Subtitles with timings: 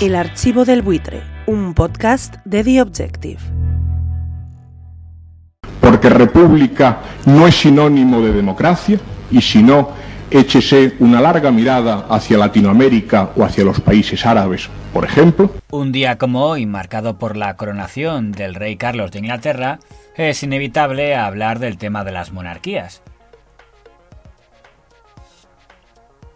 [0.00, 3.38] El archivo del buitre, un podcast de The Objective.
[5.78, 8.98] Porque república no es sinónimo de democracia
[9.30, 9.90] y si no,
[10.30, 15.52] échese una larga mirada hacia Latinoamérica o hacia los países árabes, por ejemplo.
[15.70, 19.80] Un día como hoy, marcado por la coronación del rey Carlos de Inglaterra,
[20.16, 23.02] es inevitable hablar del tema de las monarquías.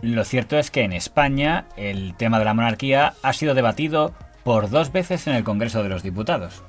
[0.05, 4.13] Lo cierto es que en España el tema de la monarquía ha sido debatido
[4.43, 6.63] por dos veces en el Congreso de los Diputados.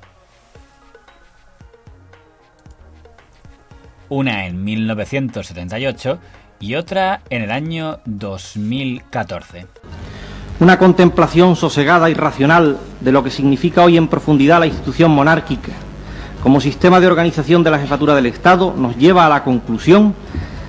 [4.08, 6.18] Una en 1978
[6.60, 9.66] y otra en el año 2014.
[10.58, 15.72] Una contemplación sosegada y racional de lo que significa hoy en profundidad la institución monárquica
[16.42, 20.14] como sistema de organización de la jefatura del Estado nos lleva a la conclusión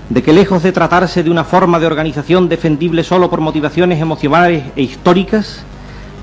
[0.09, 4.63] de que lejos de tratarse de una forma de organización defendible solo por motivaciones emocionales
[4.75, 5.63] e históricas,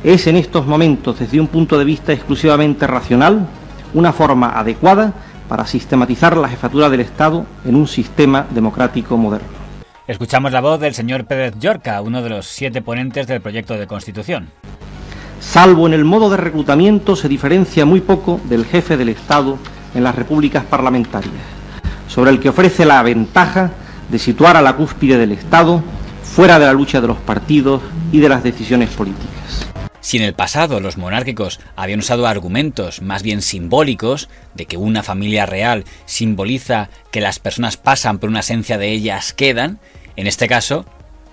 [0.03, 3.47] es en estos momentos, desde un punto de vista exclusivamente racional,
[3.93, 5.13] una forma adecuada
[5.49, 9.49] para sistematizar la jefatura del Estado en un sistema democrático moderno.
[10.07, 13.87] Escuchamos la voz del señor Pérez Llorca, uno de los siete ponentes del proyecto de
[13.87, 14.49] Constitución.
[15.41, 19.59] Salvo en el modo de reclutamiento, se diferencia muy poco del jefe del Estado
[19.95, 21.64] en las repúblicas parlamentarias
[22.09, 23.73] sobre el que ofrece la ventaja
[24.11, 25.83] de situar a la cúspide del Estado
[26.23, 29.69] fuera de la lucha de los partidos y de las decisiones políticas.
[30.01, 35.03] Si en el pasado los monárquicos habían usado argumentos más bien simbólicos de que una
[35.03, 39.79] familia real simboliza que las personas pasan por una esencia de ellas quedan,
[40.17, 40.85] en este caso,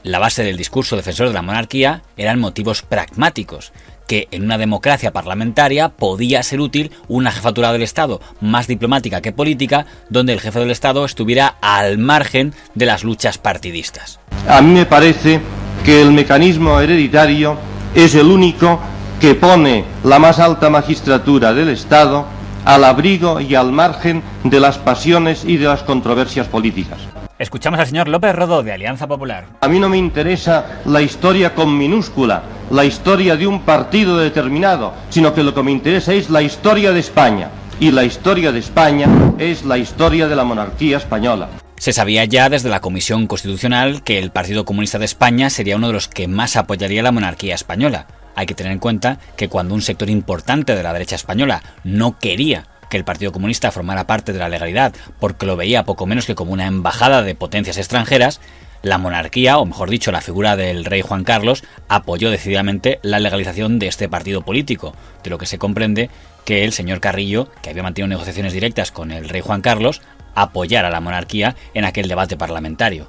[0.03, 3.73] la base del discurso defensor de la monarquía eran motivos pragmáticos,
[4.11, 9.31] que en una democracia parlamentaria podía ser útil una jefatura del Estado más diplomática que
[9.31, 14.19] política, donde el jefe del Estado estuviera al margen de las luchas partidistas.
[14.49, 15.39] A mí me parece
[15.85, 17.55] que el mecanismo hereditario
[17.95, 18.81] es el único
[19.21, 22.25] que pone la más alta magistratura del Estado
[22.65, 26.99] al abrigo y al margen de las pasiones y de las controversias políticas.
[27.41, 29.47] Escuchamos al señor López Rodó de Alianza Popular.
[29.61, 34.93] A mí no me interesa la historia con minúscula, la historia de un partido determinado,
[35.09, 37.49] sino que lo que me interesa es la historia de España.
[37.79, 39.07] Y la historia de España
[39.39, 41.49] es la historia de la monarquía española.
[41.77, 45.87] Se sabía ya desde la Comisión Constitucional que el Partido Comunista de España sería uno
[45.87, 48.05] de los que más apoyaría la monarquía española.
[48.35, 52.19] Hay que tener en cuenta que cuando un sector importante de la derecha española no
[52.19, 56.25] quería que el Partido Comunista formara parte de la legalidad porque lo veía poco menos
[56.25, 58.41] que como una embajada de potencias extranjeras,
[58.83, 63.79] la monarquía, o mejor dicho, la figura del rey Juan Carlos, apoyó decididamente la legalización
[63.79, 64.93] de este partido político,
[65.23, 66.09] de lo que se comprende
[66.45, 70.01] que el señor Carrillo, que había mantenido negociaciones directas con el rey Juan Carlos,
[70.35, 73.07] apoyara a la monarquía en aquel debate parlamentario.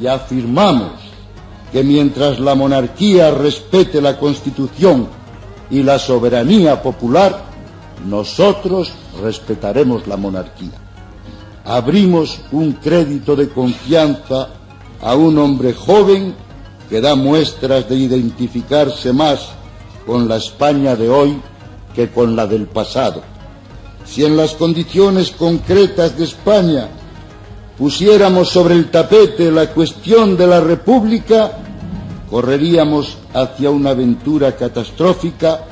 [0.00, 0.92] Y afirmamos
[1.72, 5.08] que mientras la monarquía respete la Constitución
[5.68, 7.49] y la soberanía popular,
[8.06, 10.78] nosotros respetaremos la monarquía.
[11.64, 14.48] Abrimos un crédito de confianza
[15.02, 16.34] a un hombre joven
[16.88, 19.50] que da muestras de identificarse más
[20.06, 21.40] con la España de hoy
[21.94, 23.22] que con la del pasado.
[24.04, 26.88] Si en las condiciones concretas de España
[27.78, 31.52] pusiéramos sobre el tapete la cuestión de la República,
[32.28, 35.64] correríamos hacia una aventura catastrófica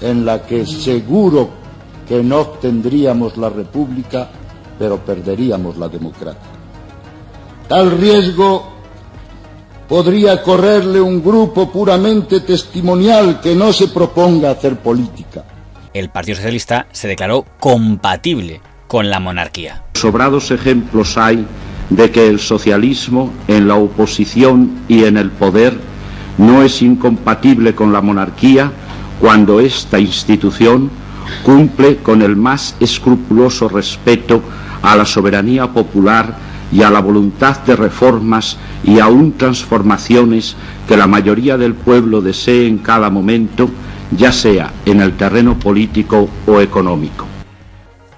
[0.00, 1.63] en la que seguro
[2.08, 4.28] que no obtendríamos la República,
[4.78, 6.40] pero perderíamos la democracia.
[7.68, 8.74] Tal riesgo
[9.88, 15.44] podría correrle un grupo puramente testimonial que no se proponga hacer política.
[15.92, 19.84] El Partido Socialista se declaró compatible con la monarquía.
[19.94, 21.46] Sobrados ejemplos hay
[21.90, 25.78] de que el socialismo en la oposición y en el poder
[26.38, 28.72] no es incompatible con la monarquía
[29.20, 30.90] cuando esta institución
[31.42, 34.42] cumple con el más escrupuloso respeto
[34.82, 36.36] a la soberanía popular
[36.72, 40.56] y a la voluntad de reformas y aún transformaciones
[40.88, 43.70] que la mayoría del pueblo desee en cada momento,
[44.10, 47.26] ya sea en el terreno político o económico.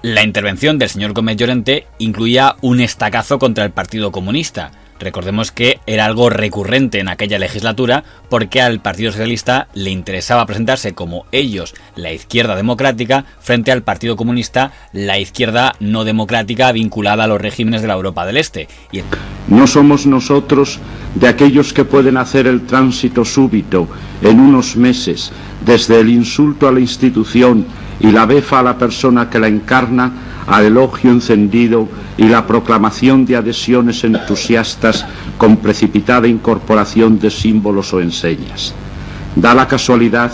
[0.01, 5.79] La intervención del señor Gómez Llorente incluía un estacazo contra el Partido Comunista, Recordemos que
[5.85, 11.75] era algo recurrente en aquella legislatura porque al Partido Socialista le interesaba presentarse como ellos,
[11.95, 17.81] la izquierda democrática, frente al Partido Comunista, la izquierda no democrática vinculada a los regímenes
[17.81, 18.67] de la Europa del Este.
[19.47, 20.79] No somos nosotros
[21.15, 23.87] de aquellos que pueden hacer el tránsito súbito
[24.21, 25.31] en unos meses
[25.65, 27.65] desde el insulto a la institución
[27.99, 30.11] y la befa a la persona que la encarna
[30.47, 35.05] al elogio encendido y la proclamación de adhesiones entusiastas
[35.37, 38.73] con precipitada incorporación de símbolos o enseñas.
[39.35, 40.31] Da la casualidad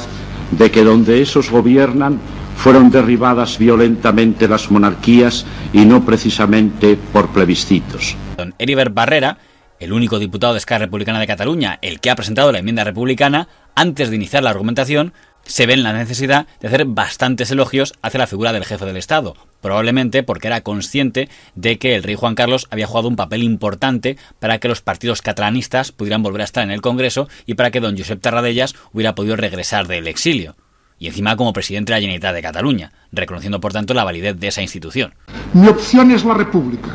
[0.51, 2.19] de que donde esos gobiernan
[2.55, 8.15] fueron derribadas violentamente las monarquías y no precisamente por plebiscitos.
[8.37, 9.37] Don Heribert Barrera,
[9.79, 13.49] el único diputado de Esquerra Republicana de Cataluña, el que ha presentado la enmienda republicana,
[13.75, 15.13] antes de iniciar la argumentación,
[15.45, 18.97] se ve en la necesidad de hacer bastantes elogios hacia la figura del jefe del
[18.97, 23.43] Estado, probablemente porque era consciente de que el rey Juan Carlos había jugado un papel
[23.43, 27.71] importante para que los partidos catalanistas pudieran volver a estar en el Congreso y para
[27.71, 30.55] que don Josep Tarradellas hubiera podido regresar del exilio.
[30.99, 34.47] Y encima como presidente de la Generalitat de Cataluña, reconociendo por tanto la validez de
[34.47, 35.13] esa institución.
[35.53, 36.89] Mi opción es la República.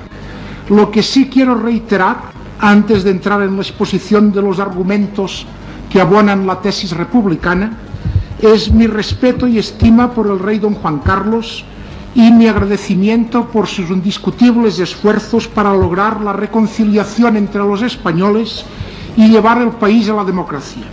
[0.71, 2.17] Lo que sí quiero reiterar,
[2.59, 5.47] antes de entrar en la exposición de los argumentos
[5.91, 7.88] que abonan la tesis republicana,
[8.41, 11.65] es mi respeto y estima por el rey don Juan Carlos
[12.15, 18.65] y mi agradecimiento por sus indiscutibles esfuerzos para lograr la reconciliación entre los españoles
[19.17, 20.85] y llevar el país a la democracia.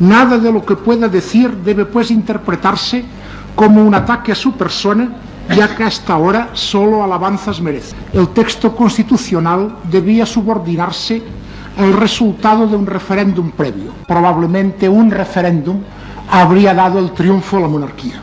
[0.00, 3.04] Nada de lo que pueda decir debe pues interpretarse
[3.54, 5.08] como un ataque a su persona,
[5.54, 7.94] ya que hasta ahora solo alabanzas merece.
[8.12, 11.22] El texto constitucional debía subordinarse
[11.78, 15.78] al resultado de un referéndum previo, probablemente un referéndum
[16.30, 18.22] habría dado el triunfo a la monarquía.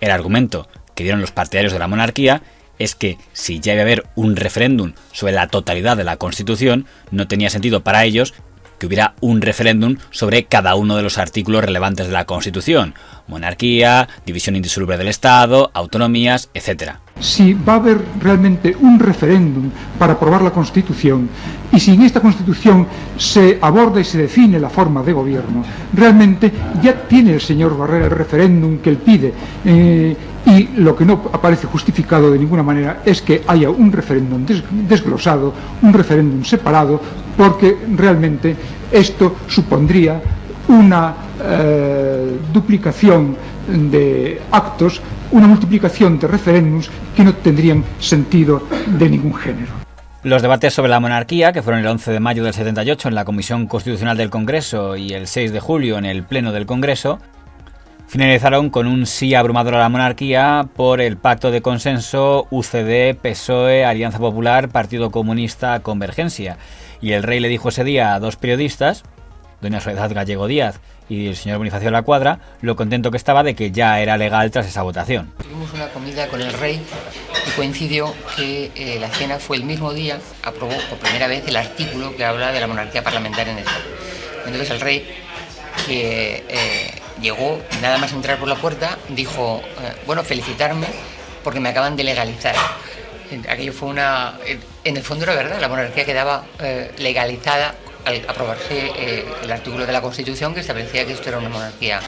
[0.00, 2.42] El argumento que dieron los partidarios de la monarquía
[2.78, 6.86] es que si ya iba a haber un referéndum sobre la totalidad de la Constitución,
[7.10, 8.34] no tenía sentido para ellos
[8.80, 12.94] que hubiera un referéndum sobre cada uno de los artículos relevantes de la Constitución,
[13.28, 16.94] monarquía, división indisoluble del Estado, autonomías, etc.
[17.20, 21.28] Si va a haber realmente un referéndum para aprobar la Constitución
[21.70, 22.86] y si en esta Constitución
[23.18, 25.62] se aborda y se define la forma de gobierno,
[25.92, 26.50] realmente
[26.82, 29.32] ya tiene el señor Barrera el referéndum que él pide.
[29.64, 30.16] Eh,
[30.46, 34.44] y lo que no aparece justificado de ninguna manera es que haya un referéndum
[34.88, 37.00] desglosado, un referéndum separado,
[37.36, 38.56] porque realmente
[38.92, 40.20] esto supondría
[40.68, 43.36] una eh, duplicación
[43.68, 45.00] de actos,
[45.32, 48.62] una multiplicación de referéndums que no tendrían sentido
[48.98, 49.80] de ningún género.
[50.22, 53.24] Los debates sobre la monarquía, que fueron el 11 de mayo del 78 en la
[53.24, 57.18] Comisión Constitucional del Congreso y el 6 de julio en el Pleno del Congreso,
[58.06, 63.84] finalizaron con un sí abrumador a la monarquía por el pacto de consenso UCD, PSOE,
[63.84, 66.58] Alianza Popular, Partido Comunista, Convergencia.
[67.00, 69.04] Y el rey le dijo ese día a dos periodistas,
[69.60, 73.54] doña Soledad Gallego Díaz y el señor Bonifacio La Cuadra, lo contento que estaba de
[73.54, 75.32] que ya era legal tras esa votación.
[75.42, 76.80] Tuvimos una comida con el rey
[77.46, 81.56] y coincidió que eh, la cena fue el mismo día, aprobó por primera vez el
[81.56, 83.84] artículo que habla de la monarquía parlamentaria en España.
[84.46, 85.06] Entonces el rey,
[85.86, 90.86] que eh, llegó, nada más entrar por la puerta, dijo, eh, bueno, felicitarme
[91.42, 92.54] porque me acaban de legalizar.
[93.48, 94.34] Aquello fue una...
[94.84, 96.44] En el fondo era verdad, la monarquía quedaba
[96.98, 97.74] legalizada
[98.04, 102.00] al aprobarse eh, el artículo de la Constitución que establecía que esto era una monarquía.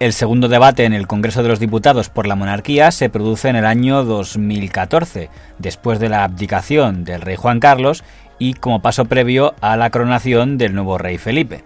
[0.00, 3.56] El segundo debate en el Congreso de los Diputados por la monarquía se produce en
[3.56, 8.02] el año 2014, después de la abdicación del rey Juan Carlos
[8.38, 11.62] y como paso previo a la coronación del nuevo rey Felipe.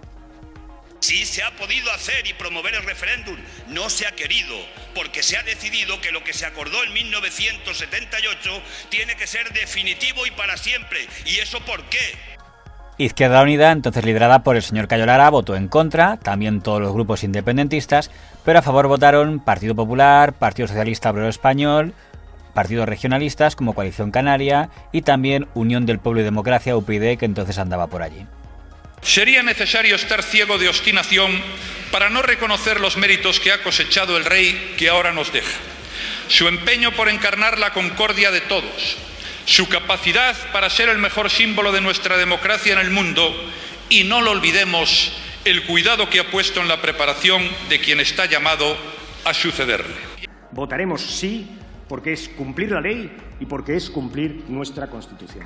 [0.99, 3.37] Sí se ha podido hacer y promover el referéndum,
[3.69, 4.55] no se ha querido,
[4.93, 10.25] porque se ha decidido que lo que se acordó en 1978 tiene que ser definitivo
[10.25, 11.07] y para siempre.
[11.25, 11.99] ¿Y eso por qué?
[12.97, 17.23] Izquierda Unida, entonces liderada por el señor Cayolara, votó en contra, también todos los grupos
[17.23, 18.11] independentistas,
[18.43, 21.93] pero a favor votaron Partido Popular, Partido Socialista Obrero Español,
[22.53, 27.57] partidos regionalistas como Coalición Canaria y también Unión del Pueblo y Democracia, UPyD, que entonces
[27.57, 28.25] andaba por allí.
[29.01, 31.41] Sería necesario estar ciego de obstinación
[31.91, 35.57] para no reconocer los méritos que ha cosechado el rey que ahora nos deja.
[36.27, 38.97] Su empeño por encarnar la concordia de todos,
[39.45, 43.33] su capacidad para ser el mejor símbolo de nuestra democracia en el mundo
[43.89, 45.11] y no lo olvidemos
[45.45, 48.77] el cuidado que ha puesto en la preparación de quien está llamado
[49.25, 49.95] a sucederle.
[50.51, 51.47] Votaremos sí
[51.87, 55.45] porque es cumplir la ley y porque es cumplir nuestra Constitución.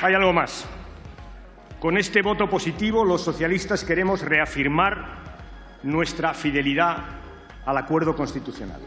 [0.00, 0.66] Hay algo más.
[1.82, 5.18] Con este voto positivo los socialistas queremos reafirmar
[5.82, 6.98] nuestra fidelidad
[7.66, 8.80] al acuerdo constitucional.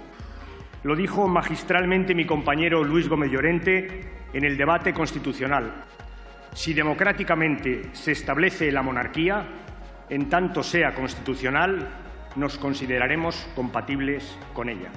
[0.84, 5.84] Lo dijo magistralmente mi compañero Luis Gómez Llorente en el debate constitucional.
[6.54, 9.46] Si democráticamente se establece la monarquía,
[10.10, 11.90] en tanto sea constitucional,
[12.38, 14.90] nos consideraremos compatibles con ella.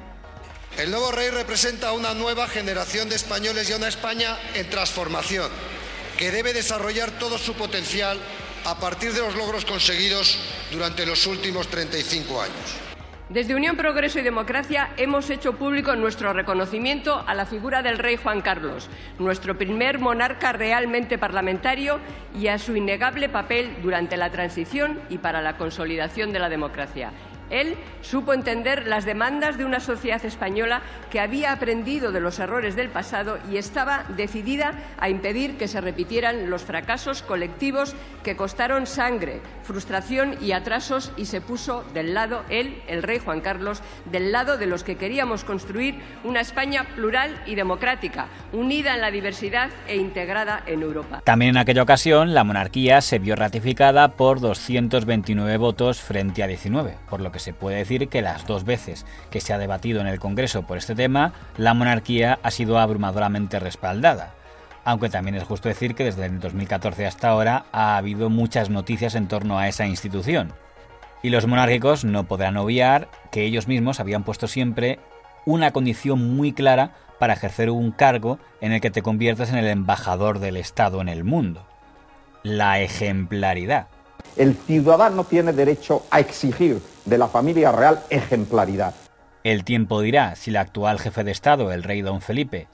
[0.78, 4.70] El nuevo rey representa a una nueva generación de españoles y a una España en
[4.70, 5.50] transformación,
[6.18, 8.18] que debe desarrollar todo su potencial
[8.66, 10.38] a partir de los logros conseguidos
[10.72, 12.88] durante los últimos 35 años.
[13.28, 18.16] Desde Unión Progreso y Democracia hemos hecho público nuestro reconocimiento a la figura del rey
[18.16, 22.00] Juan Carlos, nuestro primer monarca realmente parlamentario,
[22.34, 27.12] y a su innegable papel durante la transición y para la consolidación de la democracia.
[27.50, 32.76] Él supo entender las demandas de una sociedad española que había aprendido de los errores
[32.76, 38.86] del pasado y estaba decidida a impedir que se repitieran los fracasos colectivos que costaron
[38.86, 44.32] sangre, frustración y atrasos y se puso del lado, él, el rey Juan Carlos, del
[44.32, 49.70] lado de los que queríamos construir una España plural y democrática, unida en la diversidad
[49.86, 51.22] e integrada en Europa.
[51.24, 56.96] También en aquella ocasión la monarquía se vio ratificada por 229 votos frente a 19,
[57.08, 60.06] por lo que se puede decir que las dos veces que se ha debatido en
[60.06, 64.34] el Congreso por este tema, la monarquía ha sido abrumadoramente respaldada.
[64.84, 69.14] Aunque también es justo decir que desde el 2014 hasta ahora ha habido muchas noticias
[69.14, 70.52] en torno a esa institución.
[71.22, 74.98] Y los monárquicos no podrán obviar que ellos mismos habían puesto siempre
[75.44, 79.66] una condición muy clara para ejercer un cargo en el que te conviertas en el
[79.66, 81.66] embajador del Estado en el mundo.
[82.42, 83.88] La ejemplaridad.
[84.36, 88.94] El ciudadano tiene derecho a exigir de la familia real ejemplaridad.
[89.44, 92.68] El tiempo dirá si el actual jefe de Estado, el rey don Felipe,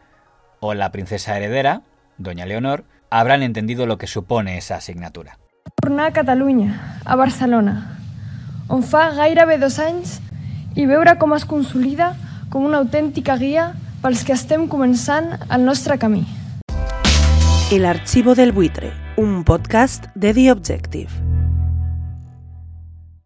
[0.61, 1.83] o la princesa heredera,
[2.19, 5.39] doña Leonor, habrán entendido lo que supone esa asignatura.
[5.81, 8.01] Tornar a Catalunya, a Barcelona,
[8.69, 10.19] on fa gairebé dos anys
[10.75, 12.15] i veure com es consolida
[12.51, 13.73] com una autèntica guia
[14.03, 16.25] pels que estem començant el nostre camí.
[17.73, 21.34] El archivo del buitre, un podcast de The Objective.